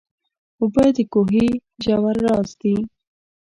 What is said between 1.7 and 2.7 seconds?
ژور راز